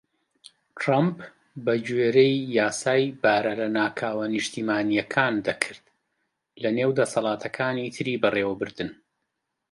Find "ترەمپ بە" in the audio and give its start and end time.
0.79-1.73